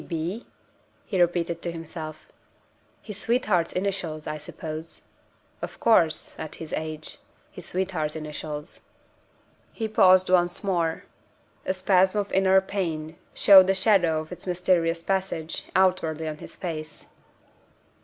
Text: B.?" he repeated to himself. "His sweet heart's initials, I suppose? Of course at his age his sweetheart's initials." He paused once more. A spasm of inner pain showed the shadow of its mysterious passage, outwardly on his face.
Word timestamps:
B.?" 0.07 0.47
he 1.05 1.21
repeated 1.21 1.61
to 1.61 1.71
himself. 1.71 2.27
"His 3.03 3.19
sweet 3.19 3.45
heart's 3.45 3.71
initials, 3.71 4.25
I 4.25 4.37
suppose? 4.39 5.03
Of 5.61 5.79
course 5.79 6.35
at 6.39 6.55
his 6.55 6.73
age 6.73 7.19
his 7.51 7.67
sweetheart's 7.67 8.15
initials." 8.15 8.79
He 9.71 9.87
paused 9.87 10.27
once 10.31 10.63
more. 10.63 11.03
A 11.67 11.73
spasm 11.75 12.19
of 12.19 12.31
inner 12.31 12.59
pain 12.61 13.15
showed 13.35 13.67
the 13.67 13.75
shadow 13.75 14.21
of 14.21 14.31
its 14.31 14.47
mysterious 14.47 15.03
passage, 15.03 15.65
outwardly 15.75 16.27
on 16.27 16.39
his 16.39 16.55
face. 16.55 17.05